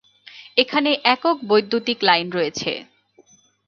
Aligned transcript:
এখানে 0.57 0.91
একক 1.05 1.37
বৈদ্যুতিক 1.49 1.99
লাইন 2.03 2.27
রয়েছে। 2.31 2.71